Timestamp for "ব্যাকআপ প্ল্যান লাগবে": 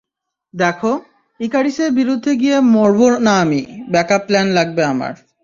3.89-4.81